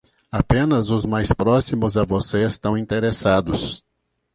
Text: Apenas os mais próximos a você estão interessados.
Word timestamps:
Apenas 0.31 0.89
os 0.89 1.05
mais 1.05 1.31
próximos 1.31 1.95
a 1.95 2.03
você 2.03 2.43
estão 2.43 2.75
interessados. 2.75 3.83